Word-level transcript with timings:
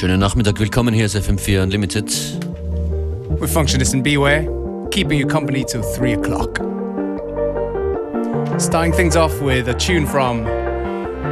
Schönen 0.00 0.18
Nachmittag, 0.18 0.58
willkommen 0.58 0.94
hier 0.94 1.04
ist 1.04 1.14
FM4 1.14 1.62
Unlimited. 1.62 2.06
With 3.38 3.50
Functionist 3.50 3.92
and 3.92 4.02
Beware, 4.02 4.48
keeping 4.90 5.20
you 5.20 5.26
company 5.26 5.62
till 5.62 5.82
3 5.82 6.14
o'clock. 6.14 6.58
Starting 8.58 8.94
things 8.94 9.14
off 9.14 9.38
with 9.42 9.68
a 9.68 9.74
tune 9.74 10.06
from 10.06 10.46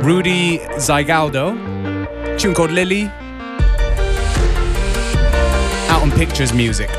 Rudy 0.02 0.60
Zygaldo, 0.76 1.54
tune 2.36 2.52
called 2.52 2.70
Lily, 2.70 3.10
out 5.88 6.02
on 6.02 6.10
Pictures 6.10 6.52
Music. 6.52 6.90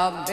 Walk 0.00 0.24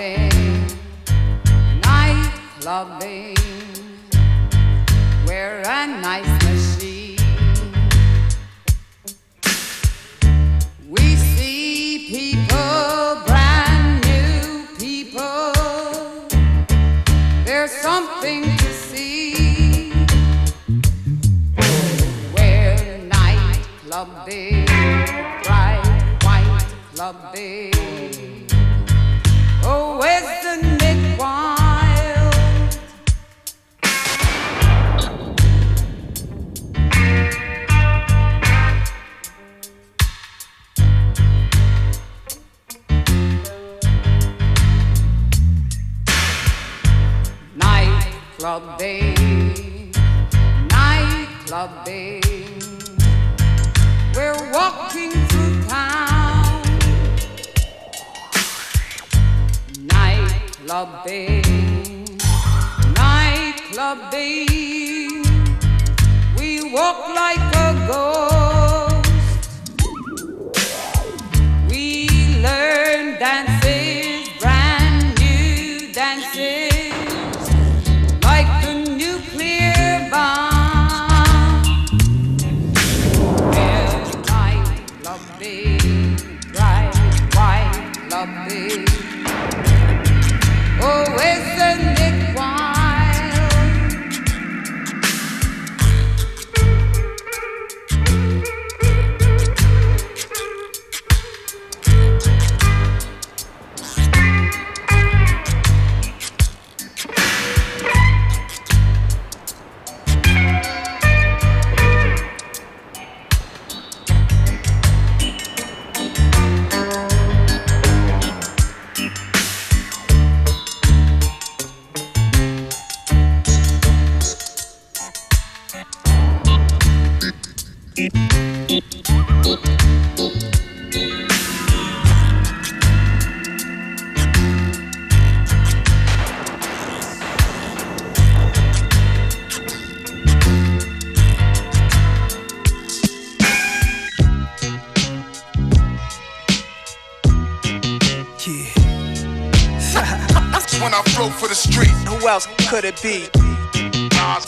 could 152.79 152.85
it 152.85 153.01
be? 153.01 153.25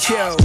Yo. 0.08 0.36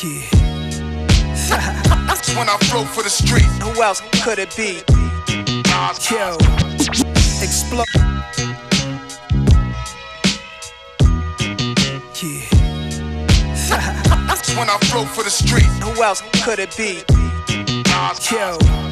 Yeah. 0.00 0.24
when 2.38 2.48
I 2.48 2.56
flow 2.62 2.84
for 2.84 3.02
the 3.02 3.10
street. 3.10 3.44
Who 3.62 3.82
else 3.82 4.00
could 4.24 4.38
it 4.38 4.56
be? 4.56 4.80
Yo. 6.10 6.38
Explode. 7.42 7.84
Yeah. 12.22 12.48
when 14.56 14.70
I 14.70 14.78
flow 14.84 15.04
for 15.04 15.24
the 15.24 15.30
street. 15.30 15.66
Who 15.84 16.02
else 16.02 16.22
could 16.42 16.58
it 16.58 16.74
be? 16.74 17.02
Yo 18.32 18.87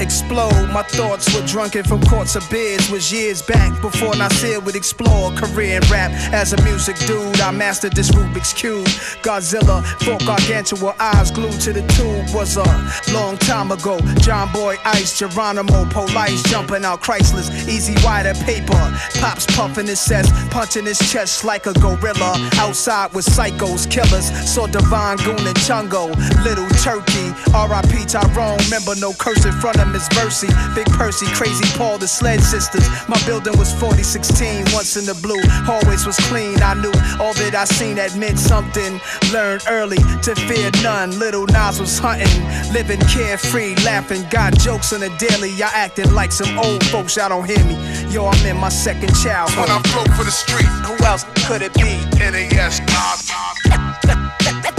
explode. 0.00 0.68
My 0.72 0.82
thoughts 0.82 1.34
were 1.34 1.46
drunken 1.46 1.84
from 1.84 2.02
courts 2.04 2.36
of 2.36 2.48
beers. 2.50 2.90
Was 2.90 3.12
years 3.12 3.42
back 3.42 3.80
before 3.80 4.14
Nasir 4.16 4.60
would 4.60 4.76
explore 4.76 5.30
career 5.32 5.76
in 5.76 5.90
rap. 5.90 6.10
As 6.32 6.52
a 6.52 6.62
music 6.62 6.96
dude, 7.06 7.40
I 7.40 7.50
mastered 7.50 7.94
this 7.94 8.10
Rubik's 8.10 8.52
Cube. 8.52 8.86
Godzilla, 9.22 9.84
four 10.02 10.18
gargantua 10.26 10.94
eyes 10.98 11.30
glued 11.30 11.60
to 11.60 11.72
the 11.72 11.82
tube 11.94 12.34
was 12.34 12.56
a 12.56 13.12
long 13.12 13.36
time 13.38 13.70
ago. 13.72 13.98
John 14.20 14.52
Boy 14.52 14.76
Ice, 14.84 15.18
Geronimo, 15.18 15.84
Police 15.90 16.42
jumping 16.44 16.84
out 16.84 17.00
Chrysler's. 17.02 17.50
Easy 17.68 17.94
white 18.04 18.26
paper. 18.44 18.72
Pops 19.20 19.46
puffing 19.56 19.86
his 19.86 20.04
chest, 20.04 20.32
punching 20.50 20.86
his 20.86 20.98
chest 21.10 21.44
like 21.44 21.66
a 21.66 21.72
gorilla. 21.74 22.34
Outside 22.54 23.12
with 23.14 23.26
psychos, 23.26 23.90
killers. 23.90 24.26
Saw 24.48 24.66
Divine 24.66 25.16
Goon 25.18 25.46
and 25.46 25.56
Chungo. 25.56 26.08
Little 26.44 26.68
Turkey, 26.82 27.32
R.I.P. 27.54 28.04
Tyrone. 28.06 28.58
Remember 28.64 28.94
no 28.96 29.12
curse 29.14 29.44
in 29.44 29.52
front 29.52 29.78
of 29.78 29.85
Miss 29.92 30.08
Mercy, 30.14 30.48
Big 30.74 30.86
Percy, 30.92 31.26
Crazy 31.26 31.64
Paul, 31.76 31.98
the 31.98 32.08
Sled 32.08 32.40
Sisters. 32.42 32.86
My 33.08 33.20
building 33.26 33.56
was 33.58 33.72
4016, 33.72 34.64
once 34.72 34.96
in 34.96 35.04
the 35.04 35.14
blue, 35.14 35.40
always 35.68 36.06
was 36.06 36.16
clean. 36.28 36.62
I 36.62 36.74
knew 36.74 36.92
all 37.20 37.34
that 37.34 37.54
I 37.54 37.64
seen 37.64 37.96
that 37.96 38.16
meant 38.16 38.38
something. 38.38 39.00
Learned 39.32 39.64
early 39.68 39.98
to 40.22 40.34
fear 40.34 40.70
none. 40.82 41.18
Little 41.18 41.46
Nas 41.46 41.80
was 41.80 41.98
hunting, 41.98 42.42
living 42.72 43.00
carefree, 43.08 43.74
laughing. 43.84 44.24
Got 44.30 44.58
jokes 44.58 44.92
on 44.92 45.00
the 45.00 45.10
daily. 45.18 45.50
Y'all 45.50 45.72
acting 45.72 46.12
like 46.12 46.32
some 46.32 46.58
old 46.58 46.84
folks. 46.86 47.16
Y'all 47.16 47.28
don't 47.28 47.46
hear 47.46 47.64
me. 47.64 47.76
Yo, 48.12 48.26
I'm 48.26 48.46
in 48.46 48.56
my 48.56 48.68
second 48.70 49.14
child. 49.14 49.50
When 49.56 49.70
I 49.70 49.80
flow 49.90 50.04
for 50.16 50.24
the 50.24 50.30
street, 50.30 50.68
who 50.86 50.96
else 51.04 51.24
could 51.46 51.62
it 51.62 51.74
be? 51.74 51.98
NAS, 52.18 52.80
Nas. 52.80 53.32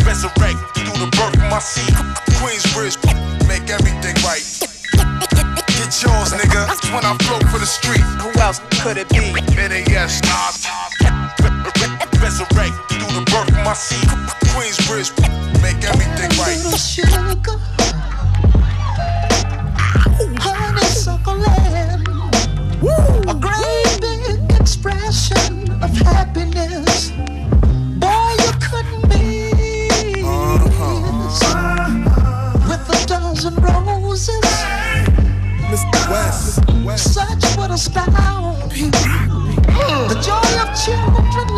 Resurrect 0.05 0.57
through 0.73 0.97
the 1.03 1.09
birth 1.17 1.35
of 1.35 1.51
my 1.51 1.59
seed. 1.59 1.93
Queensbridge, 2.39 2.97
make 3.47 3.69
everything 3.69 4.15
right. 4.23 4.56
Get 5.87 6.03
yours, 6.03 6.33
nigga. 6.33 6.67
That's 6.67 6.91
When 6.91 7.05
I 7.05 7.15
flow 7.23 7.39
for 7.47 7.59
the 7.59 7.65
street. 7.65 8.03
Who 8.19 8.27
else 8.41 8.59
could 8.81 8.97
it 8.97 9.07
be? 9.07 9.31
NAS, 9.55 10.19
Nas. 10.21 10.67
Resurrect 12.19 12.75
through 12.91 13.13
the 13.15 13.23
birth 13.31 13.47
of 13.47 13.63
my 13.63 13.71
seed. 13.71 14.03
Queensbridge, 14.51 15.15
make 15.61 15.81
everything 15.87 16.29
right. 16.35 16.59
Sugar. 16.77 17.55
Honeysuckle 20.43 21.41
A 23.31 23.35
great 23.39 24.01
big 24.01 24.59
expression 24.59 25.71
of 25.81 25.95
happiness. 25.99 27.16
The 40.07 40.17
joy 40.25 40.49
of 40.63 40.69
children 40.83 41.56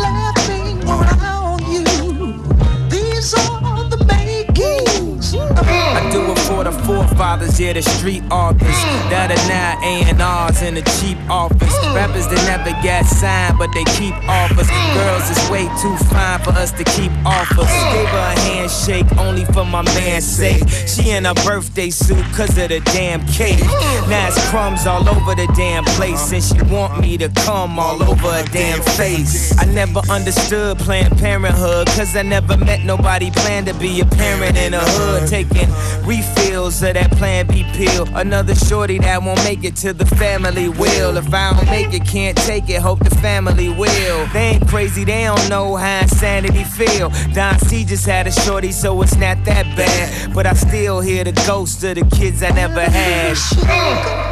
the 7.20 7.26
forefathers, 7.26 7.60
yeah, 7.60 7.72
the 7.72 7.82
street 7.82 8.22
authors. 8.30 8.80
That 9.10 9.30
are 9.30 9.48
now 9.48 9.76
A&Rs 9.82 10.62
in 10.62 10.76
a 10.76 10.82
cheap 11.00 11.18
office. 11.28 11.74
Rappers 11.94 12.26
that 12.28 12.42
never 12.46 12.70
got 12.82 13.04
signed, 13.04 13.58
but 13.58 13.68
they 13.74 13.84
keep 13.98 14.14
offers. 14.28 14.68
Girls 14.94 15.28
is 15.28 15.50
way 15.50 15.68
too 15.82 15.96
fine 16.08 16.40
for 16.40 16.50
us 16.50 16.72
to 16.72 16.84
keep 16.84 17.12
offers. 17.24 17.68
Gave 17.92 18.08
her 18.08 18.32
a 18.32 18.40
handshake 18.40 19.06
only 19.18 19.44
for 19.46 19.64
my 19.64 19.82
man's 19.82 20.24
sake. 20.24 20.66
She 20.86 21.10
in 21.10 21.26
a 21.26 21.34
birthday 21.34 21.90
suit 21.90 22.24
cause 22.32 22.56
of 22.56 22.68
the 22.68 22.80
damn 22.92 23.26
cake. 23.26 23.60
Now 24.08 24.28
it's 24.28 24.40
crumbs 24.50 24.86
all 24.86 25.06
over 25.08 25.34
the 25.34 25.50
damn 25.56 25.84
place. 25.96 26.32
And 26.32 26.42
she 26.42 26.60
want 26.72 27.00
me 27.00 27.18
to 27.18 27.28
come 27.44 27.78
all 27.78 28.02
over 28.02 28.30
her 28.32 28.44
damn 28.52 28.80
face. 28.96 29.58
I 29.58 29.66
never 29.66 30.00
understood 30.08 30.78
Planned 30.78 31.18
Parenthood 31.18 31.88
cause 31.88 32.16
I 32.16 32.22
never 32.22 32.56
met 32.56 32.84
nobody 32.84 33.30
planned 33.30 33.66
to 33.66 33.74
be 33.74 34.00
a 34.00 34.06
parent 34.06 34.56
in 34.56 34.74
a 34.74 34.80
hood. 34.80 35.28
Taking 35.28 35.68
refills 36.06 36.82
of 36.82 36.94
that 36.94 37.09
Plan 37.12 37.46
B 37.46 37.64
pill. 37.74 38.08
Another 38.14 38.54
shorty 38.54 38.98
that 38.98 39.22
won't 39.22 39.42
make 39.44 39.64
it 39.64 39.76
to 39.76 39.92
the 39.92 40.06
family 40.06 40.68
will. 40.68 41.16
If 41.16 41.32
I 41.32 41.52
don't 41.52 41.66
make 41.66 41.92
it, 41.92 42.06
can't 42.06 42.36
take 42.38 42.68
it, 42.68 42.80
hope 42.80 43.00
the 43.00 43.14
family 43.16 43.68
will. 43.68 44.26
They 44.32 44.50
ain't 44.54 44.68
crazy, 44.68 45.04
they 45.04 45.24
don't 45.24 45.48
know 45.48 45.76
how 45.76 46.00
insanity 46.00 46.64
feel. 46.64 47.10
Don 47.34 47.58
C 47.58 47.84
just 47.84 48.06
had 48.06 48.26
a 48.26 48.32
shorty, 48.32 48.72
so 48.72 49.00
it's 49.02 49.16
not 49.16 49.44
that 49.44 49.64
bad. 49.76 50.34
But 50.34 50.46
I 50.46 50.54
still 50.54 51.00
hear 51.00 51.24
the 51.24 51.32
ghosts 51.46 51.82
of 51.84 51.96
the 51.96 52.04
kids 52.16 52.42
I 52.42 52.50
never 52.50 52.82
had. 52.82 54.26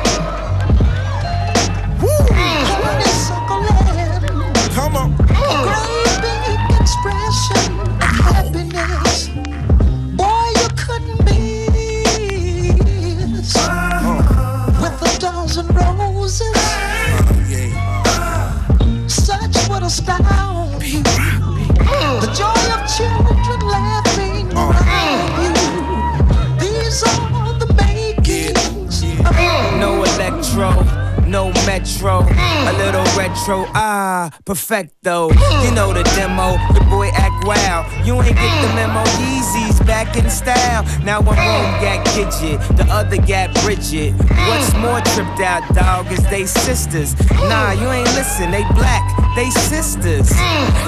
no 31.28 31.52
metro, 31.66 32.20
a 32.20 32.72
little 32.78 33.04
retro, 33.16 33.66
ah, 33.74 34.30
perfecto. 34.44 35.28
You 35.62 35.70
know 35.74 35.92
the 35.92 36.02
demo, 36.16 36.56
the 36.72 36.84
boy 36.88 37.10
act 37.14 37.46
wild. 37.46 37.84
You 38.06 38.14
ain't 38.22 38.36
get 38.36 38.62
the 38.62 38.74
memo, 38.74 39.04
Yeezys 39.20 39.86
back 39.86 40.16
in 40.16 40.28
style. 40.30 40.84
Now 41.04 41.20
one 41.20 41.36
room 41.36 41.70
got 41.84 42.06
Gidget, 42.08 42.76
the 42.76 42.84
other 42.90 43.18
got 43.18 43.54
Bridget. 43.62 44.14
What's 44.48 44.72
more 44.74 45.00
tripped 45.12 45.40
out, 45.40 45.62
dog, 45.74 46.10
is 46.10 46.22
they 46.30 46.46
sisters. 46.46 47.14
Nah, 47.30 47.72
you 47.72 47.88
ain't 47.90 48.08
listen, 48.14 48.50
they 48.50 48.64
black, 48.72 49.04
they 49.36 49.50
sisters. 49.50 50.30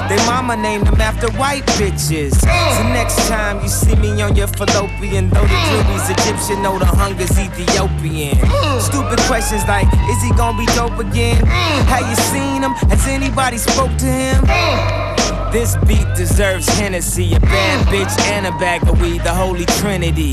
They 0.08 0.16
mama 0.26 0.56
named 0.56 0.86
them 0.86 1.00
after 1.00 1.30
white 1.32 1.66
bitches. 1.78 2.34
So 2.40 2.82
next 2.94 3.28
time 3.28 3.60
you 3.62 3.68
see 3.68 3.94
me 4.20 4.26
on 4.26 4.36
your 4.36 4.48
fallopian, 4.48 5.30
though 5.30 5.42
the 5.42 5.58
jury's 5.68 6.10
Egyptian, 6.10 6.62
know 6.62 6.78
the 6.78 6.84
hunger's 6.84 7.38
Ethiopian. 7.38 8.36
Stupid 8.80 9.18
questions 9.20 9.64
like, 9.66 9.86
is 10.10 10.22
he 10.22 10.30
gonna 10.36 10.58
be 10.58 10.66
dope 10.74 10.98
again? 10.98 11.44
Have 11.86 12.08
you 12.08 12.16
seen 12.16 12.62
him? 12.62 12.72
Has 12.90 13.06
anybody 13.06 13.58
spoke 13.58 13.94
to 13.98 14.06
him? 14.06 14.44
This 15.52 15.76
beat 15.86 16.06
deserves 16.14 16.68
Hennessy, 16.68 17.34
a 17.34 17.40
bad 17.40 17.86
bitch 17.88 18.14
and 18.30 18.46
a 18.46 18.52
bag 18.58 18.86
of 18.88 19.00
weed, 19.00 19.22
the 19.22 19.34
holy 19.34 19.66
trinity. 19.80 20.32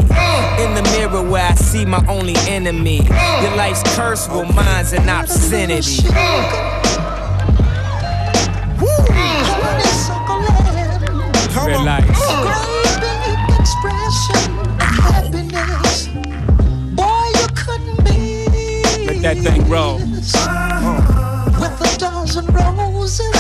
In 0.64 0.74
the 0.76 0.84
mirror 0.94 1.24
where 1.24 1.46
I 1.46 1.56
see 1.56 1.86
my 1.86 2.06
only 2.08 2.36
enemy. 2.48 3.04
Your 3.42 3.56
life's 3.56 3.84
curse, 3.96 4.28
well 4.28 4.46
mine's 4.54 4.94
an 4.94 5.10
obscenity. 5.10 6.08
Relax. 11.66 12.08
Let 12.18 12.77
that 19.34 19.44
thing 19.44 19.68
roll. 19.68 19.98
With 21.60 21.82
a 21.82 21.98
dozen 22.00 22.46
roses, 22.48 23.36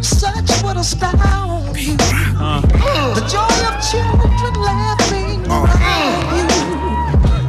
such 0.00 0.62
would 0.62 0.76
astound 0.76 1.76
you. 1.76 1.96
The 1.96 3.24
joy 3.34 3.54
of 3.68 3.76
children 3.90 4.54
laughing 4.62 5.50
uh. 5.50 5.66
around 5.66 6.28
you. 6.38 6.46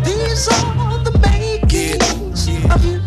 These 0.04 0.48
are 0.48 1.04
the 1.04 1.14
makings 1.22 2.48
of 2.74 2.84
you. 2.86 3.00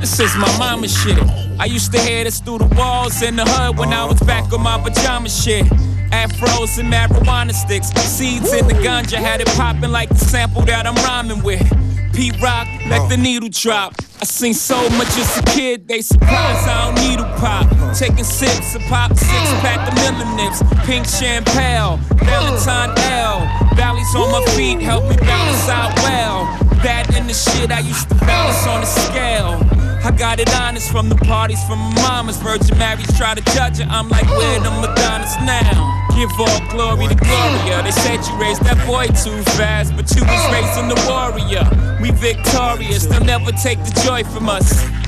This 0.00 0.18
is 0.18 0.34
my 0.36 0.50
mama 0.58 0.88
shit. 0.88 1.18
I 1.60 1.66
used 1.66 1.92
to 1.92 2.00
hear 2.00 2.24
this 2.24 2.40
through 2.40 2.58
the 2.58 2.74
walls 2.76 3.22
in 3.22 3.36
the 3.36 3.44
hood 3.44 3.78
when 3.78 3.92
I 3.92 4.04
was 4.04 4.20
back 4.20 4.52
on 4.52 4.62
my 4.62 4.80
pajama 4.80 5.28
shit. 5.28 5.66
Afros 6.10 6.78
and 6.78 6.92
marijuana 6.92 7.52
sticks, 7.52 7.88
seeds 7.88 8.52
in 8.52 8.66
the 8.66 8.74
ganja 8.74 9.16
had 9.16 9.40
it 9.40 9.48
popping 9.48 9.90
like 9.90 10.08
the 10.08 10.16
sample 10.16 10.62
that 10.62 10.86
I'm 10.86 10.94
rhyming 10.96 11.42
with. 11.42 11.66
Pete 12.14 12.40
Rock, 12.42 12.66
let 12.88 13.08
the 13.08 13.16
needle 13.16 13.48
drop. 13.50 13.94
I 14.20 14.24
seen 14.24 14.54
so 14.54 14.76
much 14.90 15.08
as 15.16 15.38
a 15.38 15.42
kid, 15.42 15.86
they 15.86 16.00
surprised 16.00 16.68
I 16.68 16.86
don't 16.86 17.08
needle 17.08 17.26
pop. 17.38 17.68
Taking 17.96 18.24
sips 18.24 18.74
of 18.74 18.82
pop, 18.82 19.16
six 19.16 19.30
pack 19.62 19.86
of 19.86 19.94
Miller 19.94 20.34
Nips, 20.34 20.62
pink 20.84 21.06
champagne, 21.06 21.98
Valentine 22.24 22.98
L. 23.12 23.40
Valleys 23.76 24.14
on 24.16 24.32
my 24.32 24.44
feet 24.56 24.80
help 24.80 25.04
me 25.08 25.16
balance 25.16 25.68
out 25.68 25.94
well. 25.98 26.44
That 26.82 27.14
and 27.14 27.28
the 27.28 27.34
shit 27.34 27.70
I 27.70 27.80
used 27.80 28.08
to 28.08 28.14
balance 28.16 28.66
on 28.66 28.80
the 28.80 28.86
scale. 28.86 29.77
I 30.04 30.10
got 30.16 30.40
it 30.40 30.48
honest 30.54 30.90
from 30.90 31.08
the 31.08 31.16
parties 31.16 31.62
from 31.64 31.78
my 31.78 31.94
mama's. 32.02 32.36
Virgin 32.38 32.78
Marys 32.78 33.06
try 33.16 33.34
to 33.34 33.42
judge 33.54 33.80
it. 33.80 33.88
I'm 33.88 34.08
like, 34.08 34.26
where 34.26 34.60
the 34.60 34.70
Madonnas 34.70 35.36
now? 35.44 35.94
Give 36.16 36.30
all 36.38 36.60
glory 36.70 37.06
to 37.08 37.14
Gloria. 37.14 37.82
They 37.82 37.90
said 37.90 38.24
you 38.26 38.36
raised 38.40 38.62
that 38.64 38.78
boy 38.86 39.06
too 39.08 39.42
fast, 39.58 39.94
but 39.96 40.10
you 40.14 40.22
was 40.22 40.42
raising 40.50 40.88
the 40.88 40.98
warrior. 41.06 41.64
We 42.02 42.10
victorious, 42.10 43.06
they'll 43.06 43.24
never 43.24 43.52
take 43.52 43.78
the 43.84 43.92
joy 44.04 44.24
from 44.24 44.48
us. 44.48 44.66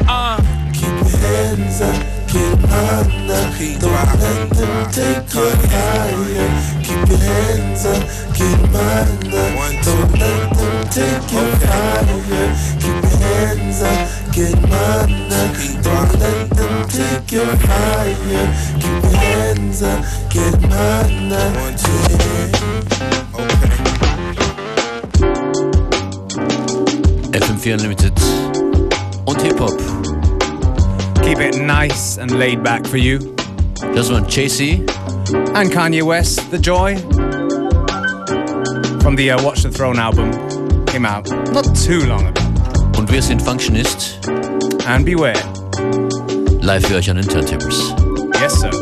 Uh. 0.08 0.38
Keep 0.72 0.86
your 0.86 1.18
hands 1.20 1.80
up, 1.82 1.98
get 2.32 2.56
mine 2.62 3.30
up. 3.30 3.52
Don't 3.80 3.90
let 4.20 4.50
them 4.54 4.90
take 4.90 5.34
you 5.34 5.50
higher. 5.68 6.48
Keep 6.82 7.08
your 7.08 7.18
hands 7.18 7.84
up, 7.86 8.02
get 8.32 8.60
mine 8.70 9.34
up. 9.34 9.84
Don't 9.84 10.12
let 10.18 10.54
them 10.56 10.76
take 10.88 11.32
you 11.32 11.46
higher. 11.66 12.54
Keep 12.80 13.02
your 13.02 13.18
hands 13.20 13.82
up, 13.82 14.19
get 14.32 14.54
mine 14.62 15.32
up. 15.32 15.54
Don't 15.82 16.20
let 16.20 16.50
them 16.50 16.88
take 16.88 17.32
you 17.32 17.44
higher. 17.44 18.14
Keep 18.78 19.02
your 19.02 19.16
hands 19.16 19.82
up, 19.82 20.04
get 20.30 20.60
mine 20.62 21.32
up. 21.32 21.70
FM4 27.32 27.74
Unlimited 27.74 28.12
und 29.26 29.40
Hip-Hop. 29.40 29.78
Keep 31.22 31.38
it 31.40 31.58
nice 31.58 32.18
and 32.18 32.30
laid 32.38 32.62
back 32.62 32.86
for 32.86 32.96
you. 32.98 33.18
Das 33.94 34.10
waren 34.10 34.26
Jay-Z 34.28 34.80
And 35.54 35.70
Kanye 35.70 36.02
West, 36.02 36.50
The 36.50 36.58
Joy. 36.58 36.96
From 39.00 39.16
the 39.16 39.30
uh, 39.30 39.42
Watch 39.42 39.62
the 39.62 39.70
Throne 39.70 39.98
album. 39.98 40.32
Came 40.86 41.06
out 41.06 41.28
not 41.52 41.74
too 41.76 42.04
long 42.06 42.26
ago. 42.26 42.39
Und 43.00 43.10
wir 43.10 43.22
sind 43.22 43.40
Functionist. 43.40 44.20
And 44.86 45.06
beware. 45.06 45.32
Live 46.60 46.86
für 46.86 46.96
euch 46.96 47.08
an 47.08 47.16
den 47.16 47.26
Turntables. 47.26 47.94
Yes, 48.38 48.60
sir. 48.60 48.79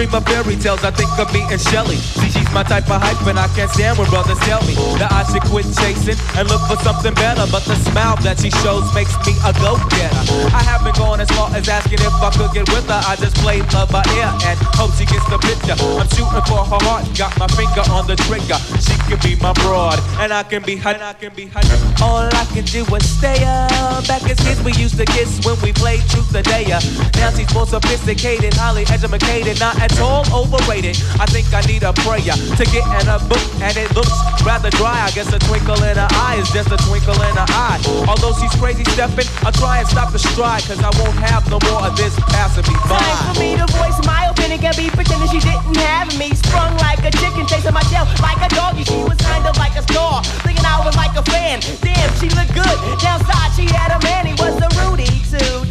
Dream 0.00 0.14
of 0.14 0.24
fairy 0.24 0.56
tales, 0.56 0.82
I 0.82 0.90
think 0.90 1.12
of 1.20 1.28
me 1.28 1.44
and 1.52 1.60
Shelly. 1.60 2.00
See, 2.16 2.32
she's 2.32 2.48
my 2.56 2.62
type 2.62 2.88
of 2.88 3.04
hype, 3.04 3.20
and 3.28 3.38
I 3.38 3.48
can't 3.52 3.68
stand 3.68 3.98
when 3.98 4.08
brothers 4.08 4.40
tell 4.48 4.64
me 4.64 4.72
that 4.96 5.12
I 5.12 5.28
should 5.28 5.44
quit 5.52 5.68
chasing 5.76 6.16
and 6.40 6.48
look 6.48 6.64
for 6.64 6.80
something 6.80 7.12
better. 7.12 7.44
But 7.52 7.68
the 7.68 7.76
smile 7.84 8.16
that 8.24 8.40
she 8.40 8.48
shows 8.64 8.88
makes 8.96 9.12
me 9.28 9.36
a 9.44 9.52
go-getter. 9.60 10.24
I 10.56 10.64
haven't 10.64 10.96
gone 10.96 11.20
as 11.20 11.28
far 11.36 11.52
as 11.52 11.68
asking 11.68 12.00
if 12.00 12.16
I 12.16 12.32
could 12.32 12.48
get 12.56 12.64
with 12.72 12.88
her. 12.88 13.02
I 13.04 13.16
just 13.20 13.36
play 13.44 13.60
love 13.76 13.92
by 13.92 14.00
ear 14.16 14.32
and 14.48 14.56
hope 14.72 14.96
she 14.96 15.04
gets 15.04 15.26
the 15.28 15.36
picture. 15.36 15.76
I'm 15.76 16.08
shooting 16.16 16.44
for 16.48 16.64
her 16.64 16.80
heart, 16.88 17.04
got 17.12 17.36
my 17.36 17.48
finger 17.52 17.84
on 17.92 18.08
the 18.08 18.16
trigger. 18.24 18.56
She 18.80 18.96
can 19.04 19.20
be 19.20 19.36
my 19.36 19.52
broad, 19.60 20.00
and 20.16 20.32
I 20.32 20.48
can 20.48 20.64
be 20.64 20.80
her. 20.80 20.96
I 20.96 21.12
can 21.12 21.34
be 21.36 21.52
her. 21.52 21.60
All 22.00 22.24
I 22.24 22.48
can 22.56 22.64
do 22.64 22.88
is 22.96 23.04
stay 23.04 23.44
up. 23.44 24.08
Back 24.08 24.24
as 24.24 24.40
kids, 24.40 24.64
we 24.64 24.72
used 24.80 24.96
to 24.96 25.04
kiss 25.04 25.44
when 25.44 25.60
we 25.60 25.76
played 25.76 26.00
truth 26.08 26.32
or 26.32 26.40
dare. 26.40 26.80
Now 27.20 27.28
she's 27.36 27.52
more 27.52 27.68
sophisticated, 27.68 28.56
highly 28.56 28.88
educated, 28.88 29.60
not 29.60 29.76
at 29.90 30.00
all 30.00 30.24
overrated. 30.32 30.96
I 31.18 31.26
think 31.26 31.52
I 31.52 31.62
need 31.66 31.82
a 31.82 31.92
prayer 31.92 32.34
to 32.34 32.64
get 32.70 32.84
in 33.00 33.06
a 33.08 33.18
book, 33.26 33.42
and 33.62 33.76
it 33.76 33.90
looks 33.94 34.12
rather 34.44 34.70
dry. 34.70 35.02
I 35.02 35.10
guess 35.10 35.32
a 35.32 35.38
twinkle 35.38 35.80
in 35.82 35.96
her 35.96 36.08
eye 36.10 36.38
is 36.40 36.50
just 36.50 36.70
a 36.70 36.78
twinkle 36.88 37.14
in 37.14 37.34
her 37.34 37.48
eye. 37.50 37.80
Although 38.08 38.32
she's 38.38 38.54
crazy 38.60 38.84
stepping, 38.94 39.26
I'll 39.42 39.52
try 39.52 39.78
and 39.80 39.88
stop 39.88 40.12
the 40.12 40.18
stride, 40.18 40.62
cause 40.64 40.80
I 40.80 40.90
won't 40.98 41.16
have 41.18 41.48
no 41.50 41.58
more 41.70 41.86
of 41.86 41.96
this 41.96 42.14
passing 42.30 42.66
me 42.70 42.76
by. 42.88 42.98
Time 42.98 43.34
for 43.34 43.40
me 43.40 43.56
to 43.56 43.66
voice 43.74 43.98
my 44.06 44.30
opinion. 44.30 44.60
Can 44.60 44.76
be 44.76 44.90
pretending 44.90 45.30
she 45.30 45.40
didn't 45.40 45.76
have 45.80 46.12
me. 46.18 46.34
Sprung 46.34 46.76
like 46.78 47.00
a 47.00 47.10
chicken, 47.16 47.46
chasing 47.46 47.72
my 47.72 47.82
tail 47.88 48.04
like 48.20 48.40
a 48.44 48.48
doggy. 48.52 48.84
She 48.84 49.00
was 49.02 49.16
kind 49.18 49.46
of 49.46 49.56
like 49.56 49.74
a 49.76 49.82
star, 49.88 50.22
thinking 50.44 50.64
I 50.66 50.84
was 50.84 50.96
like 50.96 51.16
a 51.16 51.24
fan. 51.24 51.60
Damn, 51.80 52.10
she 52.20 52.28
looked 52.36 52.52
good. 52.52 52.76
Downside, 53.00 53.52
she 53.56 53.64
had 53.72 53.96
a 53.96 54.00
man. 54.04 54.26
He 54.26 54.34
was 54.36 54.60
a 54.60 54.68
Rudy 54.76 55.08
too. 55.32 55.64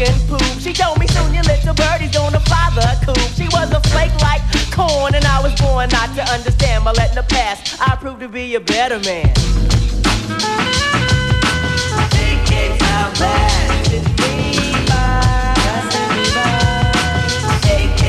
And 0.00 0.28
poop. 0.28 0.42
She 0.60 0.72
told 0.72 0.98
me 0.98 1.06
soon 1.06 1.34
your 1.34 1.44
little 1.44 1.74
birdie's 1.74 2.10
gonna 2.12 2.40
fly 2.40 2.70
the 2.74 3.06
coop. 3.06 3.18
She 3.36 3.46
was 3.48 3.70
a 3.72 3.80
flake 3.90 4.14
like 4.20 4.42
corn, 4.72 5.14
and 5.14 5.24
I 5.24 5.40
was 5.42 5.54
born 5.60 5.88
not 5.90 6.14
to 6.16 6.22
understand. 6.32 6.84
But 6.84 6.96
letting 6.96 7.16
the 7.16 7.22
past, 7.22 7.80
I 7.80 7.96
proved 7.96 8.20
to 8.20 8.28
be 8.28 8.54
a 8.54 8.60
better 8.60 8.98
man. 9.00 9.32
make 17.82 18.01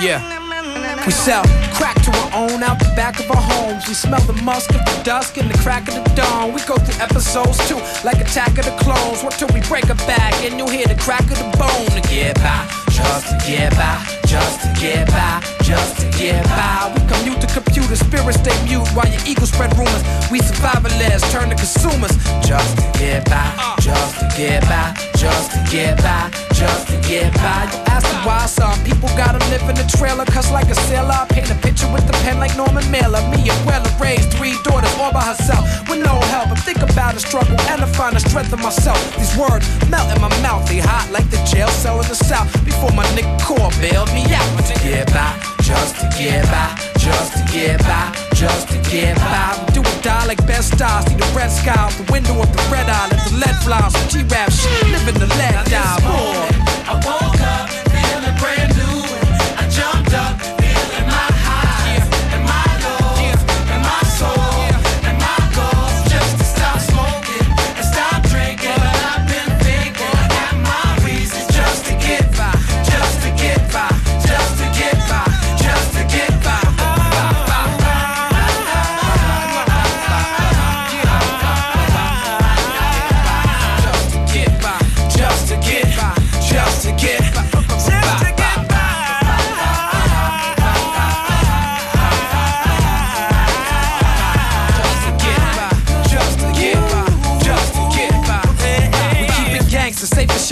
Yeah. 0.00 1.04
We 1.04 1.12
sell 1.12 1.44
crack 1.76 1.96
to 2.04 2.10
our 2.10 2.48
own 2.48 2.62
out 2.62 2.78
the 2.78 2.92
back 2.96 3.20
of 3.20 3.30
our 3.30 3.40
homes. 3.40 3.86
We 3.86 3.94
smell 3.94 4.20
the 4.22 4.36
musk 4.42 4.70
of 4.70 4.84
the 4.84 5.00
dusk 5.04 5.36
and 5.36 5.50
the 5.50 5.58
crack 5.58 5.88
of 5.88 5.94
the 5.94 6.04
dawn. 6.14 6.52
We 6.52 6.60
go 6.64 6.76
through 6.76 7.00
episodes 7.04 7.60
too, 7.68 7.76
like 8.04 8.16
Attack 8.16 8.56
of 8.58 8.64
the 8.64 8.76
Clones. 8.80 9.22
What 9.22 9.34
till 9.36 9.48
we 9.52 9.60
break 9.68 9.88
a 9.90 9.94
back 10.08 10.34
and 10.44 10.56
you'll 10.56 10.70
hear 10.70 10.86
the 10.86 10.96
crack 10.96 11.24
of 11.28 11.36
the 11.36 11.52
bone 11.60 11.90
to 11.92 12.02
get 12.08 12.36
by, 12.40 12.64
just 12.88 13.28
to 13.28 13.36
get 13.44 13.76
by, 13.76 14.00
just 14.24 14.60
to 14.64 14.68
get 14.80 15.08
by, 15.08 15.44
just 15.62 16.00
to 16.00 16.06
get 16.16 16.44
by. 16.48 16.92
We 16.96 17.00
commute 17.04 17.40
to 17.40 17.48
computer, 17.52 17.96
spirits 17.96 18.40
stay 18.40 18.56
mute 18.64 18.88
while 18.96 19.08
your 19.08 19.20
ego 19.28 19.44
spread 19.44 19.76
rumors. 19.76 20.04
We 20.30 20.40
survivalists 20.40 21.28
turn 21.32 21.48
to 21.50 21.56
consumers, 21.56 22.16
just 22.40 22.76
to 22.76 22.84
get 22.96 23.28
by, 23.28 23.76
just 23.80 24.20
to 24.20 24.26
get 24.36 24.62
by, 24.64 24.96
just 25.16 25.52
to 25.52 25.60
get 25.68 25.96
by, 26.00 26.32
just 26.60 26.88
to 26.92 26.96
get 27.08 27.32
by. 27.40 27.64
Ask 27.88 28.04
why 28.26 28.44
some 28.44 28.76
people 28.84 29.08
gotta 29.16 29.40
live 29.48 29.64
in 29.64 29.76
the 29.80 29.88
trailer, 29.96 30.26
cause 30.26 30.52
like 30.52 30.68
a 30.68 30.76
sailor, 30.88 31.16
I 31.16 31.24
paint 31.32 31.50
a 31.50 31.56
picture 31.64 31.88
with 31.90 32.04
the 32.06 32.12
pen 32.20 32.38
like 32.38 32.54
Norman 32.56 32.84
Mailer. 32.92 33.22
Me 33.32 33.48
and 33.48 33.60
Weller 33.64 33.88
raised 33.98 34.28
three 34.36 34.56
daughters 34.62 34.92
all 35.00 35.12
by 35.12 35.24
herself 35.24 35.64
with 35.88 36.04
no 36.04 36.20
help. 36.28 36.52
I 36.52 36.56
think 36.60 36.84
about 36.84 37.14
the 37.14 37.20
struggle 37.20 37.56
and 37.72 37.80
I 37.80 37.88
find 37.96 38.14
the 38.14 38.20
strength 38.20 38.52
in 38.52 38.60
myself. 38.60 39.00
These 39.16 39.34
words 39.40 39.64
melt 39.88 40.12
in 40.14 40.20
my 40.20 40.28
mouth, 40.44 40.68
they 40.68 40.80
hot 40.84 41.08
like 41.10 41.28
the 41.30 41.40
jail 41.48 41.68
cell 41.68 41.98
in 42.02 42.08
the 42.08 42.20
south. 42.28 42.52
Before 42.64 42.92
my 42.92 43.06
nigga 43.16 43.32
Core 43.40 43.72
bailed 43.80 44.12
me 44.12 44.24
out. 44.34 44.48
To 44.60 44.74
get 44.84 45.06
by, 45.12 45.32
just 45.62 45.96
to 46.00 46.06
get 46.18 46.44
by, 46.52 46.68
just 46.98 47.32
to 47.32 47.42
get 47.50 47.80
by, 47.88 48.12
just 48.40 48.68
to 48.68 48.78
get 48.90 49.16
by. 49.18 49.52
We 49.66 49.74
do 49.74 49.80
or 49.80 50.02
die 50.02 50.24
like 50.24 50.44
best 50.46 50.72
stars. 50.72 51.04
See 51.04 51.14
the 51.14 51.30
red 51.36 51.50
sky 51.50 51.74
out 51.76 51.92
the 51.92 52.10
window 52.10 52.40
of 52.40 52.50
the 52.50 52.62
red 52.72 52.88
eye. 52.88 53.08
Let 53.10 53.24
the 53.28 53.36
lead 53.36 53.56
fly 53.62 53.88
some 53.90 54.08
G-rap 54.08 54.50
shit. 54.50 54.88
Living 54.88 55.20
the 55.20 55.26
lead 55.26 55.66
die. 55.68 56.00
Boy. 56.00 56.48
I 56.88 56.94
woke 57.04 57.40
up 57.40 57.79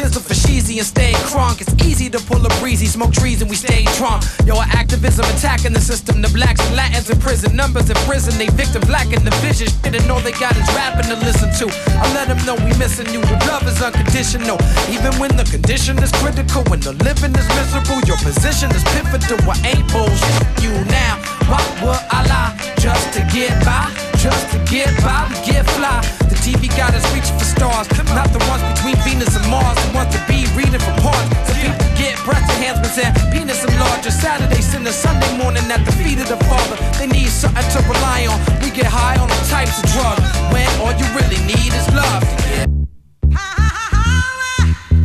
safe 0.06 0.22
for 0.22 0.34
sheezy 0.34 0.78
and 0.78 0.86
stay 0.86 1.12
crunk. 1.26 1.60
It's 1.60 1.74
easy 1.82 2.08
to 2.10 2.18
pull 2.30 2.44
a 2.46 2.48
breezy, 2.60 2.86
smoke 2.86 3.12
trees 3.12 3.42
and 3.42 3.50
we 3.50 3.56
stay 3.56 3.82
drunk. 3.98 4.22
Yo, 4.46 4.54
our 4.54 4.68
activism 4.70 5.24
attacking 5.34 5.72
the 5.72 5.80
system. 5.80 6.22
The 6.22 6.28
blacks 6.28 6.60
and 6.66 6.76
Latins 6.76 7.10
in 7.10 7.18
prison, 7.18 7.56
numbers 7.56 7.90
in 7.90 7.96
prison. 8.06 8.38
They 8.38 8.46
victim 8.54 8.82
black 8.86 9.10
in 9.12 9.24
the 9.24 9.34
vision. 9.42 9.66
Shit, 9.66 9.94
and 9.98 10.10
all 10.10 10.20
they 10.20 10.36
got 10.38 10.54
is 10.56 10.68
rapping 10.78 11.10
to 11.10 11.16
listen 11.26 11.50
to. 11.60 11.66
I 11.98 12.06
let 12.14 12.28
them 12.28 12.38
know 12.46 12.54
we 12.62 12.70
missing 12.78 13.10
you. 13.10 13.20
The 13.26 13.38
love 13.50 13.66
is 13.66 13.82
unconditional. 13.82 14.58
Even 14.86 15.12
when 15.18 15.34
the 15.36 15.46
condition 15.50 15.98
is 15.98 16.12
critical, 16.22 16.62
when 16.70 16.80
the 16.80 16.94
living 17.02 17.34
is 17.34 17.48
miserable, 17.58 17.98
your 18.06 18.18
position 18.22 18.70
is 18.70 18.84
pivotal. 18.94 19.42
I 19.50 19.58
ain't 19.66 19.86
bullshit 19.90 20.46
you 20.62 20.74
now. 20.86 21.18
Why 21.50 21.62
would 21.82 22.02
I 22.14 22.22
lie? 22.30 22.54
Just 22.78 23.12
to 23.14 23.20
get 23.34 23.50
by, 23.66 23.90
just 24.22 24.46
to 24.54 24.58
get 24.70 24.94
by, 25.02 25.26
get 25.42 25.66
fly. 25.74 26.27
TV 26.48 26.68
got 26.78 26.94
us 26.94 27.04
reaching 27.12 27.36
for 27.36 27.44
stars, 27.44 27.84
not 28.16 28.32
the 28.32 28.40
ones 28.48 28.64
between 28.72 28.96
Venus 29.04 29.36
and 29.36 29.44
Mars. 29.50 29.76
The 29.84 29.92
ones 29.92 30.16
to 30.16 30.20
be 30.24 30.48
reading 30.56 30.80
from 30.80 30.96
parts. 31.04 31.28
Some 31.44 31.60
people 31.60 31.76
get 31.92 32.16
breast 32.24 32.48
enhancements 32.56 32.96
and 32.96 33.12
penis 33.30 33.60
enlarger. 33.60 34.10
Saturday, 34.10 34.62
Sunday, 34.62 34.92
Sunday 34.92 35.28
morning 35.36 35.64
at 35.68 35.84
the 35.84 35.92
feet 35.92 36.18
of 36.18 36.28
the 36.28 36.40
Father. 36.48 36.76
They 36.96 37.06
need 37.06 37.28
something 37.28 37.68
to 37.76 37.80
rely 37.84 38.24
on. 38.32 38.40
We 38.64 38.70
get 38.70 38.86
high 38.88 39.20
on 39.20 39.28
all 39.28 39.44
types 39.52 39.76
of 39.76 39.92
drugs 39.92 40.24
when 40.48 40.64
all 40.80 40.96
you 40.96 41.04
really 41.12 41.36
need 41.44 41.68
is 41.68 41.86
love. 41.92 42.24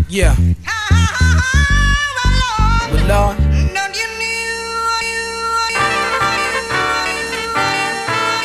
Yeah. 0.08 0.36
But 2.88 3.04
Lord. 3.12 3.36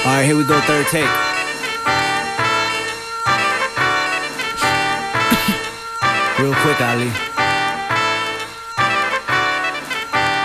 All 0.03 0.15
right, 0.15 0.25
here 0.25 0.37
we 0.37 0.45
go, 0.45 0.59
third 0.63 0.87
take. 0.87 1.38
Real 6.41 6.55
quick, 6.55 6.81
Ali. 6.81 7.11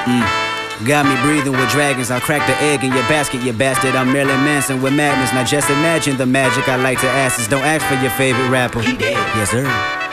Mm. 0.09 0.43
Got 0.87 1.05
me 1.05 1.15
breathing 1.21 1.53
with 1.53 1.69
dragons. 1.69 2.11
I'll 2.11 2.19
crack 2.19 2.45
the 2.47 2.57
egg 2.65 2.83
in 2.83 2.91
your 2.91 3.03
basket, 3.03 3.41
you 3.43 3.53
bastard. 3.53 3.95
I'm 3.95 4.11
Marilyn 4.11 4.43
Manson 4.43 4.81
with 4.81 4.93
madness. 4.93 5.31
Now 5.33 5.43
just 5.43 5.69
imagine 5.69 6.17
the 6.17 6.25
magic 6.25 6.67
I 6.67 6.75
like 6.77 6.99
to 7.01 7.07
ask 7.07 7.39
is 7.39 7.47
don't 7.47 7.63
ask 7.63 7.85
for 7.85 8.01
your 8.01 8.11
favorite 8.11 8.49
rapper. 8.49 8.81
He 8.81 8.97
did. 8.97 9.13
Yes, 9.13 9.51
sir. 9.51 9.65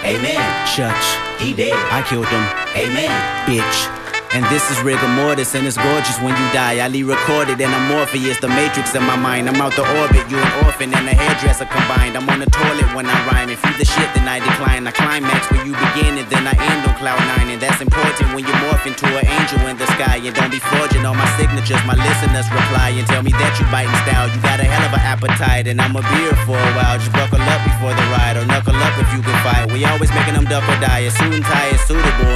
Amen. 0.04 0.66
Church. 0.68 1.40
He 1.40 1.54
did. 1.54 1.72
I 1.72 2.02
killed 2.06 2.26
him. 2.26 2.44
Amen. 2.76 3.10
Bitch. 3.46 3.99
And 4.30 4.46
this 4.46 4.62
is 4.70 4.78
rigor 4.86 5.10
mortis, 5.18 5.58
and 5.58 5.66
it's 5.66 5.74
gorgeous 5.74 6.14
when 6.22 6.30
you 6.38 6.46
die. 6.54 6.78
I 6.78 6.86
recorded, 6.86 7.58
and 7.58 7.74
I'm 7.74 7.90
Morpheus, 7.90 8.38
the 8.38 8.46
matrix 8.46 8.94
in 8.94 9.02
my 9.02 9.18
mind. 9.18 9.50
I'm 9.50 9.58
out 9.58 9.74
the 9.74 9.82
orbit, 9.82 10.22
you 10.30 10.38
an 10.38 10.52
orphan 10.62 10.94
and 10.94 11.02
a 11.10 11.14
hairdresser 11.18 11.66
combined. 11.66 12.14
I'm 12.14 12.30
on 12.30 12.38
the 12.38 12.46
toilet 12.46 12.86
when 12.94 13.10
I 13.10 13.18
rhyme. 13.26 13.50
If 13.50 13.58
you 13.66 13.74
the 13.74 13.82
shit, 13.82 14.06
then 14.14 14.30
I 14.30 14.38
decline. 14.38 14.86
I 14.86 14.94
climax 14.94 15.50
where 15.50 15.66
you 15.66 15.74
begin, 15.74 16.14
and 16.14 16.30
then 16.30 16.46
I 16.46 16.54
end 16.54 16.86
on 16.86 16.94
cloud 17.02 17.18
nine. 17.26 17.50
And 17.50 17.58
that's 17.58 17.82
important 17.82 18.30
when 18.30 18.46
you 18.46 18.54
morph 18.62 18.86
into 18.86 19.10
an 19.18 19.26
angel 19.26 19.66
in 19.66 19.74
the 19.74 19.90
sky. 19.98 20.22
And 20.22 20.30
don't 20.30 20.54
be 20.54 20.62
forging 20.62 21.02
all 21.02 21.18
my 21.18 21.26
signatures. 21.34 21.82
My 21.82 21.98
listeners 21.98 22.46
reply 22.54 22.94
and 22.94 23.10
tell 23.10 23.26
me 23.26 23.34
that 23.34 23.58
you 23.58 23.66
biting 23.74 23.98
style. 24.06 24.30
You 24.30 24.38
got 24.46 24.62
a 24.62 24.66
hell 24.70 24.86
of 24.86 24.94
an 24.94 25.02
appetite, 25.02 25.66
and 25.66 25.82
I'm 25.82 25.98
a 25.98 26.06
beer 26.06 26.38
for 26.46 26.54
a 26.54 26.72
while. 26.78 27.02
Just 27.02 27.10
buckle 27.10 27.42
up 27.42 27.66
before 27.66 27.98
the 27.98 28.06
ride, 28.14 28.38
or 28.38 28.46
knuckle 28.46 28.78
up 28.78 28.94
if 28.94 29.10
you 29.10 29.26
can 29.26 29.34
fight. 29.42 29.74
We 29.74 29.82
always 29.90 30.14
making 30.14 30.38
them 30.38 30.46
duck 30.46 30.62
or 30.70 30.78
die. 30.78 31.02
A 31.02 31.10
suit 31.10 31.34
and 31.34 31.42
tie 31.42 31.74
suitable, 31.90 32.29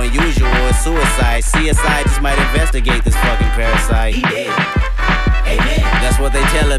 suicide. 0.85 1.43
CSI 1.43 2.03
just 2.03 2.21
might 2.21 2.39
investigate 2.39 3.03
this 3.05 3.17
fucking 3.17 3.49
parasite. 3.57 4.64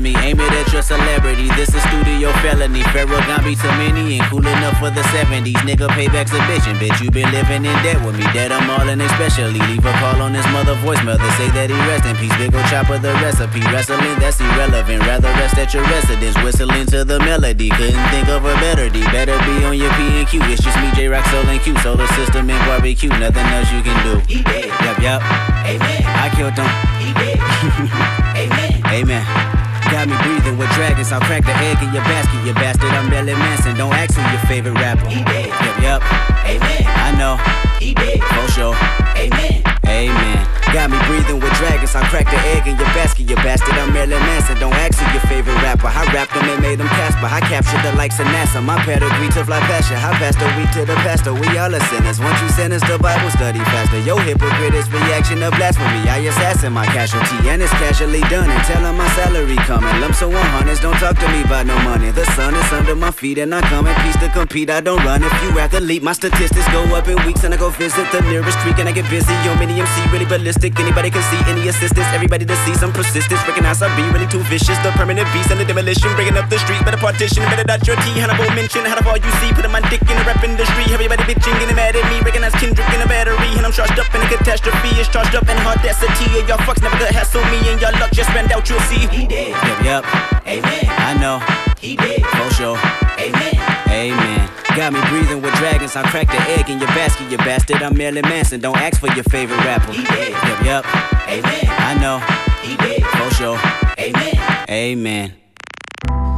Me. 0.05 0.13
Aim 0.21 0.37
it 0.37 0.53
at 0.53 0.69
your 0.69 0.85
celebrity. 0.85 1.49
This 1.57 1.73
is 1.73 1.81
studio 1.89 2.29
felony. 2.45 2.85
Pharaoh 2.93 3.25
Gambi 3.25 3.41
to 3.41 3.41
be 3.41 3.55
so 3.57 3.73
many 3.73 4.21
ain't 4.21 4.29
cool 4.29 4.45
enough 4.45 4.77
for 4.77 4.93
the 4.93 5.01
70s. 5.09 5.57
Nigga, 5.65 5.89
payback's 5.97 6.29
a 6.29 6.37
bitch. 6.45 6.69
And 6.69 6.77
bitch, 6.77 7.01
you 7.01 7.09
been 7.09 7.25
living 7.33 7.65
in 7.65 7.73
debt 7.81 7.97
with 8.05 8.13
me. 8.13 8.21
Dead, 8.29 8.51
I'm 8.51 8.69
all 8.69 8.85
in 8.87 9.01
especially. 9.01 9.57
Leave 9.65 9.81
a 9.81 9.93
call 9.97 10.21
on 10.21 10.35
his 10.37 10.45
mother 10.53 10.77
voicemail 10.85 11.17
to 11.17 11.31
say 11.41 11.49
that 11.57 11.73
he 11.73 11.77
rest 11.89 12.05
in 12.05 12.13
peace. 12.21 12.37
Big 12.37 12.53
ol' 12.53 12.61
chopper, 12.69 13.01
the 13.01 13.17
recipe. 13.17 13.65
Wrestling, 13.73 14.13
that's 14.21 14.37
irrelevant. 14.37 15.01
Rather 15.09 15.33
rest 15.41 15.57
at 15.57 15.73
your 15.73 15.81
residence. 15.89 16.37
Whistling 16.45 16.85
to 16.93 17.01
the 17.01 17.17
melody. 17.25 17.73
Couldn't 17.73 18.05
think 18.13 18.29
of 18.29 18.45
a 18.45 18.53
better 18.61 18.85
D. 18.93 19.01
Better 19.09 19.41
be 19.41 19.65
on 19.65 19.73
your 19.73 19.89
P 19.97 20.21
and 20.21 20.27
Q. 20.29 20.37
It's 20.53 20.61
just 20.61 20.77
me, 20.85 20.93
Jay 20.93 21.09
Rock, 21.09 21.25
Soul, 21.33 21.49
and 21.49 21.57
Q. 21.65 21.73
Solar 21.81 22.05
system 22.13 22.45
and 22.45 22.61
barbecue. 22.69 23.09
Nothing 23.09 23.49
else 23.57 23.73
you 23.73 23.81
can 23.81 23.97
do. 24.05 24.21
He 24.29 24.45
did. 24.45 24.69
Yup, 24.85 25.01
yup. 25.01 25.21
Amen. 25.65 26.01
I 26.05 26.29
killed 26.29 26.53
him. 26.53 26.69
He 27.01 27.09
did. 27.17 27.41
Amen. 28.45 28.85
Amen. 28.85 29.64
Got 29.95 30.09
me 30.09 30.17
breathing 30.23 30.57
with 30.57 30.69
dragons. 30.71 31.13
I'll 31.13 31.21
crack 31.21 31.45
the 31.45 31.55
egg 31.55 31.81
in 31.81 31.93
your 31.93 32.03
basket, 32.03 32.45
you 32.45 32.53
bastard. 32.53 32.91
I'm 32.91 33.09
Marilyn 33.09 33.39
Manson. 33.39 33.77
Don't 33.77 33.93
ask 33.93 34.13
who 34.13 34.21
your 34.29 34.41
favorite 34.41 34.73
rapper. 34.73 35.07
He 35.07 35.23
did. 35.23 35.47
Yup, 35.47 35.79
yup. 35.79 36.01
Amen. 36.43 36.83
I 36.85 37.15
know. 37.17 37.37
He 37.79 37.93
did. 37.93 38.21
For 38.21 38.51
sure. 38.51 38.75
Amen. 39.15 39.63
Amen. 39.87 40.64
Got 40.75 40.91
me 40.91 40.99
breathing 41.07 41.39
with 41.39 41.55
dragons. 41.55 41.95
I'll 41.95 42.03
crack 42.11 42.27
the 42.27 42.35
egg 42.51 42.67
in 42.67 42.75
your 42.75 42.91
basket, 42.91 43.31
you 43.31 43.39
bastard. 43.39 43.79
I'm 43.79 43.95
Marilyn 43.95 44.19
Manson. 44.27 44.59
Don't 44.59 44.75
ask 44.75 44.99
who 44.99 45.07
your 45.15 45.23
favorite 45.31 45.55
rapper. 45.63 45.87
I 45.87 46.03
rapped 46.11 46.35
them 46.35 46.43
and 46.51 46.59
made 46.59 46.83
them 46.83 46.91
Casper. 46.99 47.31
I 47.31 47.39
captured 47.47 47.79
the 47.79 47.95
likes 47.95 48.19
of 48.19 48.27
NASA. 48.27 48.59
My 48.59 48.75
pedigree 48.83 49.31
to 49.39 49.47
fly 49.47 49.63
faster. 49.71 49.95
I 49.95 50.11
passed 50.19 50.35
the 50.35 50.51
week 50.59 50.67
to 50.75 50.83
the 50.83 50.99
pastor. 50.99 51.31
We 51.31 51.47
all 51.55 51.71
are 51.71 51.85
sinners. 51.87 52.19
Once 52.19 52.41
you 52.43 52.49
sentence 52.51 52.83
the 52.91 52.99
Bible 52.99 53.31
study 53.31 53.63
faster. 53.71 54.03
Yo, 54.03 54.19
hypocrite 54.19 54.75
is 54.75 54.91
reaction 54.91 55.39
of 55.47 55.55
blasphemy. 55.55 56.11
I 56.11 56.27
assassin 56.27 56.73
my 56.73 56.83
casualty 56.91 57.47
and 57.47 57.63
it's 57.63 57.71
casually 57.79 58.19
done. 58.27 58.51
And 58.51 58.63
tell 58.67 58.83
my 58.91 59.07
salary 59.15 59.55
coming. 59.63 59.95
Lumps 60.03 60.27
of 60.27 60.35
100s. 60.35 60.81
Don't 60.83 60.99
talk 60.99 61.15
to 61.23 61.27
me 61.31 61.47
about 61.47 61.71
no 61.71 61.79
money. 61.87 62.11
The 62.11 62.27
sun 62.35 62.51
is 62.51 62.67
under 62.75 62.99
my 62.99 63.11
feet 63.15 63.37
and 63.37 63.55
I 63.55 63.61
come 63.71 63.87
in 63.87 63.95
peace 64.03 64.19
to 64.19 64.27
compete. 64.27 64.69
I 64.69 64.81
don't 64.81 64.99
run. 65.07 65.23
If 65.23 65.31
you 65.39 65.55
athlete, 65.55 66.03
my 66.03 66.11
statistics 66.11 66.67
go 66.75 66.83
up 66.99 67.07
in 67.07 67.15
weeks 67.23 67.45
and 67.47 67.53
I 67.53 67.57
go 67.63 67.69
visit 67.69 68.11
the 68.11 68.19
nearest 68.27 68.59
creek 68.59 68.77
and 68.79 68.89
I 68.89 68.91
get 68.91 69.09
busy. 69.09 69.31
Yo, 69.47 69.55
mini 69.55 69.79
MC 69.79 70.11
really 70.11 70.25
ballistic. 70.25 70.64
Realistic. 70.65 70.83
Anybody 70.83 71.09
can 71.09 71.21
see 71.29 71.41
any 71.49 71.67
assistance. 71.67 72.07
Everybody 72.13 72.45
to 72.45 72.55
see 72.65 72.73
some 72.75 72.91
persistence. 72.91 73.41
Recognize 73.47 73.81
I 73.81 73.89
be 73.95 74.03
really 74.13 74.27
too 74.27 74.41
vicious. 74.49 74.77
The 74.83 74.91
permanent 74.91 75.27
beast 75.33 75.51
and 75.51 75.59
the 75.59 75.65
demolition. 75.65 76.13
Breaking 76.15 76.37
up 76.37 76.49
the 76.49 76.57
streets. 76.59 76.83
Better 76.83 76.97
partition. 76.97 77.43
Better 77.45 77.63
dot 77.63 77.85
your 77.87 77.95
T. 77.97 78.19
Hannibal 78.19 78.49
mention. 78.55 78.85
How 78.85 78.95
the 78.95 79.07
all 79.07 79.17
you 79.17 79.31
see. 79.41 79.53
Putting 79.53 79.71
my 79.71 79.81
dick 79.89 80.01
in 80.01 80.17
the 80.17 80.25
rap 80.25 80.43
industry. 80.43 80.85
Everybody 80.89 81.23
bitching. 81.23 81.55
Getting 81.59 81.75
mad 81.75 81.95
at 81.95 82.05
me. 82.09 82.21
Recognize 82.21 82.53
Kendrick 82.55 82.89
in 82.93 83.01
a 83.01 83.07
battery. 83.07 83.51
And 83.57 83.65
I'm 83.65 83.73
charged 83.73 83.97
up 83.99 84.09
in 84.13 84.21
a 84.21 84.27
catastrophe. 84.29 84.89
It's 84.97 85.09
charged 85.09 85.35
up 85.35 85.47
in 85.47 85.57
audacity. 85.61 86.27
And 86.39 86.47
y'all 86.47 86.61
fucks 86.65 86.81
never 86.81 86.97
gonna 86.97 87.13
hassle 87.13 87.43
me. 87.51 87.59
And 87.69 87.81
y'all 87.81 87.95
luck 87.99 88.11
just 88.11 88.29
ran 88.33 88.49
out. 88.51 88.67
You'll 88.69 88.81
see. 88.89 89.07
He 89.07 89.27
did. 89.27 89.53
Yep, 89.53 89.77
yep. 89.85 90.01
Amen. 90.47 90.85
I 90.89 91.13
know. 91.19 91.37
He 91.79 91.95
did. 91.95 92.25
For 92.25 92.49
sure. 92.53 92.77
Amen. 93.19 93.55
Amen. 93.89 94.49
Got 94.75 94.91
me 94.91 94.99
breathing 95.07 95.41
with 95.41 95.54
dragons. 95.65 95.95
I'll 95.95 96.03
crack 96.03 96.27
the 96.27 96.41
egg 96.57 96.69
in 96.69 96.79
your 96.79 96.89
basket, 96.89 97.31
you 97.31 97.37
bastard. 97.37 97.81
I'm 97.81 97.97
Marilyn 97.97 98.27
Manson. 98.27 98.59
Don't 98.59 98.77
ask 98.77 98.99
for 98.99 99.07
your 99.13 99.23
favorite 99.25 99.57
rapper. 99.65 99.93
He 99.93 100.03
did. 100.03 100.31
Yep, 100.31 100.63
yep. 100.63 100.85
Amen. 101.27 101.65
I 101.89 101.93
know. 101.99 102.19
He 102.61 102.75
did. 102.77 103.03
For 103.03 103.29
sure. 103.35 103.59
Amen. 103.97 104.35
Amen. 104.69 105.33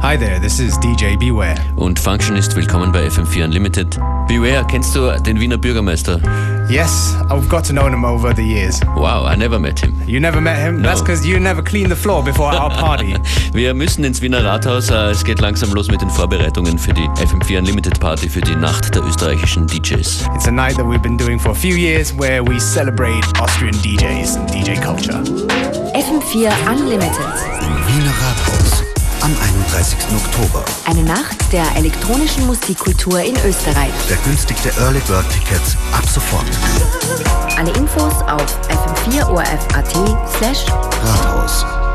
Hi 0.00 0.16
there, 0.16 0.38
this 0.38 0.60
is 0.60 0.78
DJ 0.78 1.18
Beware. 1.18 1.56
Und 1.76 1.98
Functionist, 1.98 2.54
willkommen 2.56 2.92
bei 2.92 3.06
FM4 3.08 3.44
Unlimited. 3.44 3.98
Beware, 4.28 4.64
kennst 4.66 4.94
du 4.94 5.10
den 5.20 5.40
Wiener 5.40 5.58
Bürgermeister? 5.58 6.20
Yes, 6.70 7.14
I've 7.30 7.48
got 7.48 7.64
to 7.66 7.72
know 7.72 7.86
him 7.86 8.04
over 8.04 8.34
the 8.34 8.42
years. 8.44 8.78
Wow, 8.94 9.24
I 9.24 9.36
never 9.36 9.58
met 9.58 9.80
him. 9.80 9.94
You 10.06 10.20
never 10.20 10.38
met 10.40 10.58
him? 10.58 10.82
No. 10.82 10.88
That's 10.88 11.00
because 11.00 11.26
you 11.26 11.40
never 11.40 11.62
cleaned 11.62 11.90
the 11.90 11.96
floor 11.96 12.22
before 12.22 12.52
our 12.52 12.68
party. 12.70 13.14
Wir 13.54 13.72
müssen 13.72 14.04
ins 14.04 14.20
Wiener 14.20 14.44
Rathaus. 14.44 14.90
Äh, 14.90 15.10
Es 15.10 15.24
geht 15.24 15.40
langsam 15.40 15.72
los 15.72 15.88
mit 15.88 16.02
den 16.02 16.10
Vorbereitungen 16.10 16.78
für 16.78 16.92
die 16.92 17.08
FM4 17.08 17.58
Unlimited 17.60 17.98
Party 18.00 18.28
für 18.28 18.42
die 18.42 18.54
Nacht 18.54 18.94
der 18.94 19.02
österreichischen 19.02 19.66
DJs. 19.66 20.26
it's 20.34 20.46
a 20.46 20.50
night 20.50 20.76
that 20.76 20.84
we've 20.86 21.02
been 21.02 21.16
doing 21.16 21.38
for 21.40 21.52
a 21.52 21.54
few 21.54 21.74
years 21.74 22.12
where 22.18 22.42
we 22.44 22.58
celebrate 22.60 23.24
Austrian 23.40 23.74
DJs 23.76 24.36
and 24.36 24.50
DJ 24.50 24.78
culture. 24.82 25.18
FM4 25.94 26.52
Unlimited. 26.70 27.16
Im 27.62 27.86
Wiener 27.88 28.12
Rathaus 28.20 28.84
am 29.22 29.34
31. 29.40 29.98
Oktober. 30.14 30.64
Eine 30.86 31.02
Nacht 31.02 31.52
der 31.52 31.64
elektronischen 31.76 32.46
Musikkultur 32.46 33.20
in 33.20 33.34
Österreich. 33.44 33.92
Vergünstigte 34.06 34.70
Early 34.80 35.00
Bird 35.06 35.24
Tickets 35.30 35.76
ab 35.92 36.04
sofort. 36.08 36.46
Alle 37.56 37.70
Infos 37.72 38.14
auf 38.22 38.58
fm4orf.at 38.68 40.28
slash 40.38 40.66
Rathaus. 41.02 41.87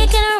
kicking 0.00 0.18
around. 0.18 0.39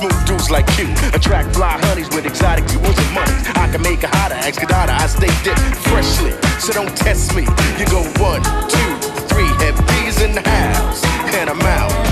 Smooth 0.00 0.26
dudes 0.26 0.50
like 0.50 0.66
you 0.78 0.88
attract 1.12 1.54
fly 1.54 1.78
honeys 1.84 2.08
with 2.08 2.24
exotic 2.24 2.66
jewels 2.68 2.96
and 2.96 3.12
money. 3.12 3.32
I 3.54 3.68
can 3.70 3.82
make 3.82 4.02
a 4.02 4.08
hotter, 4.08 4.34
ex. 4.36 4.56
I 4.56 5.06
stay 5.06 5.28
dipped 5.44 5.60
freshly, 5.76 6.32
so 6.58 6.72
don't 6.72 6.96
test 6.96 7.36
me. 7.36 7.42
You 7.78 7.84
go 7.84 8.00
one, 8.16 8.40
two, 8.70 8.92
three, 9.28 9.50
and 9.60 9.76
B's 9.88 10.22
in 10.22 10.34
the 10.34 10.40
house, 10.40 11.04
and 11.34 11.50
I'm 11.50 11.60
out. 11.60 12.09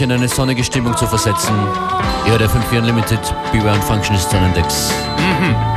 Euch 0.00 0.04
in 0.04 0.12
eine 0.12 0.28
sonnige 0.28 0.64
Stimmung 0.64 0.96
zu 0.96 1.06
versetzen. 1.06 1.54
Ihr 2.24 2.32
hört 2.32 2.42
FM4 2.42 2.78
Unlimited, 2.78 3.20
Beware 3.52 3.74
und 3.74 3.84
Functionist 3.84 4.32
on 4.34 4.44
Index. 4.44 4.90
Attitude, 5.26 5.69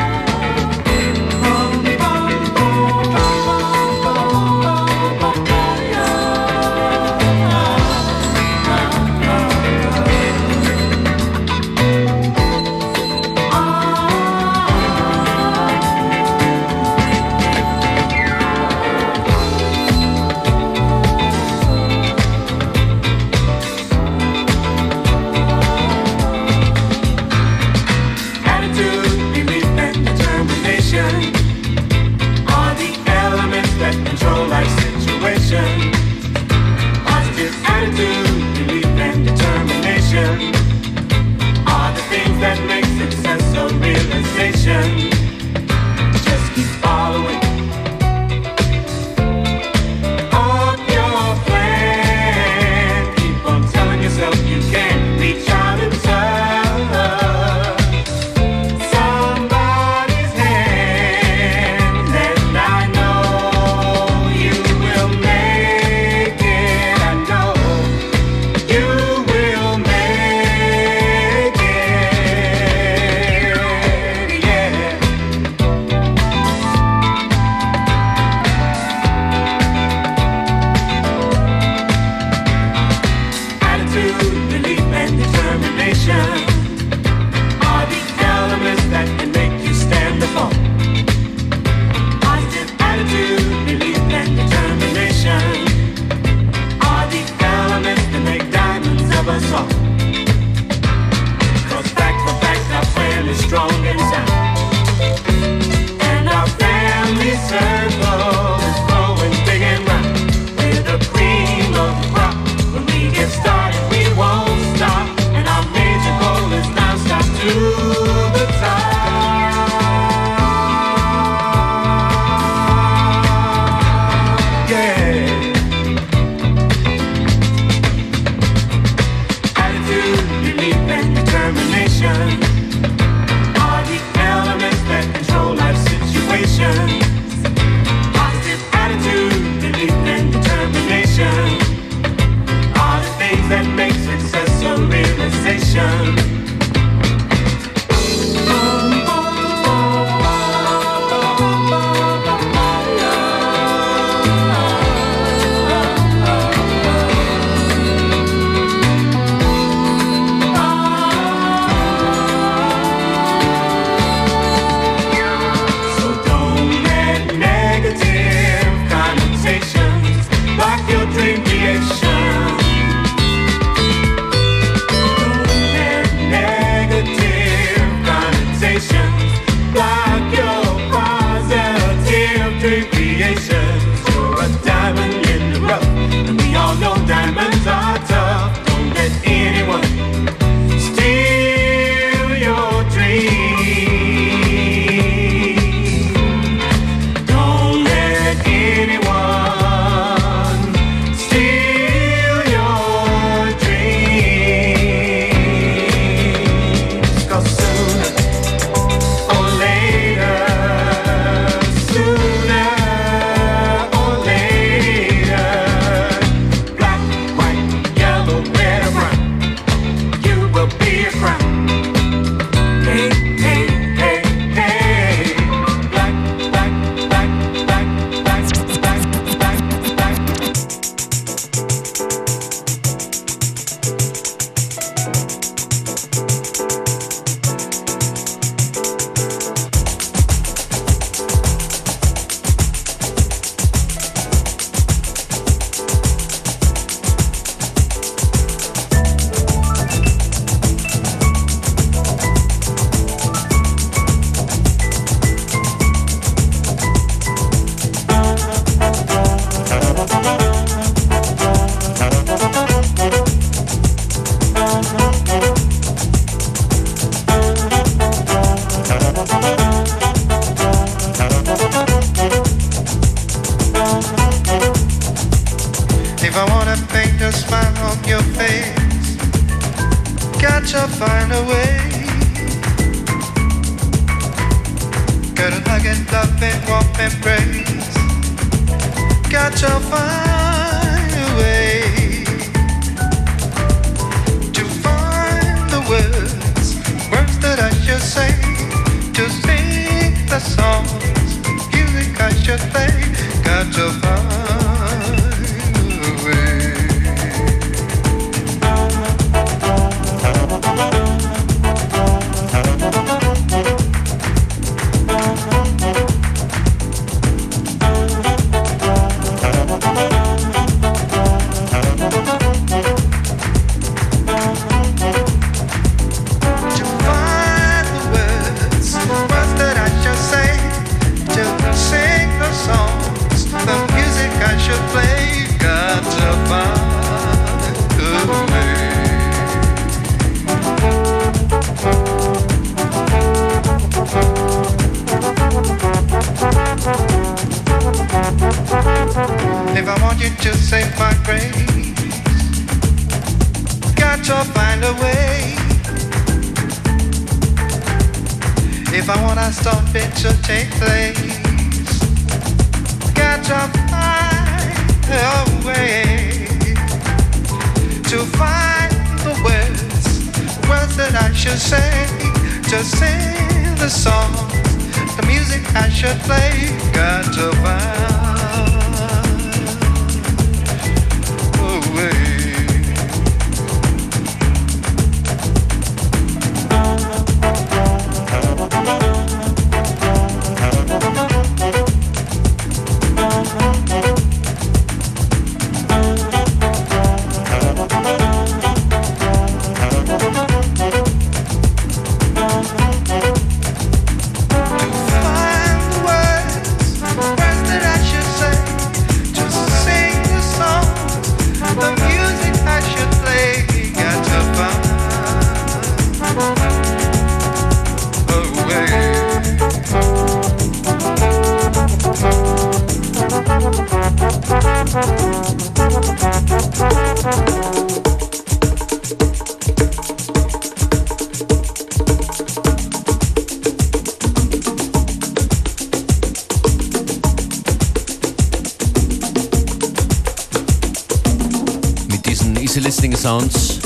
Sounds, 443.24 443.80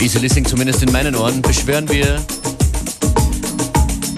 Easy 0.00 0.18
Listening 0.18 0.44
zumindest 0.44 0.82
in 0.82 0.90
meinen 0.90 1.14
Ohren, 1.14 1.40
beschwören 1.40 1.88
wir 1.88 2.20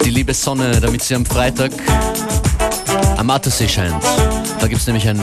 die 0.03 0.09
liebe 0.09 0.33
Sonne, 0.33 0.81
damit 0.81 1.03
sie 1.03 1.13
am 1.13 1.23
Freitag 1.23 1.69
am 3.17 3.29
Attersee 3.29 3.67
scheint. 3.67 3.93
Da 4.59 4.65
gibt 4.65 4.81
es 4.81 4.87
nämlich 4.87 5.07
ein 5.07 5.19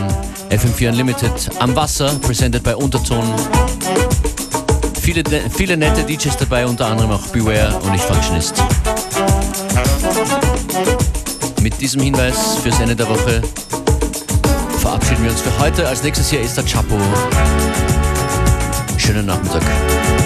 FM4 0.50 0.90
Unlimited 0.90 1.32
am 1.58 1.74
Wasser, 1.74 2.14
presented 2.20 2.62
bei 2.62 2.76
Unterton. 2.76 3.24
Viele, 5.02 5.24
viele 5.50 5.76
nette 5.76 6.04
DJs 6.04 6.36
dabei, 6.36 6.64
unter 6.64 6.86
anderem 6.86 7.10
auch 7.10 7.26
Beware 7.32 7.76
und 7.80 7.92
ich 7.92 8.02
Functionist. 8.02 8.62
Mit 11.60 11.80
diesem 11.80 12.02
Hinweis 12.02 12.58
fürs 12.62 12.78
Ende 12.78 12.94
der 12.94 13.08
Woche 13.08 13.42
verabschieden 14.78 15.24
wir 15.24 15.32
uns 15.32 15.40
für 15.40 15.58
heute. 15.58 15.88
Als 15.88 16.04
nächstes 16.04 16.30
hier 16.30 16.40
ist 16.40 16.56
der 16.56 16.64
Chapo 16.64 16.96
schöne 19.06 19.22
Nachmittag. 19.22 20.25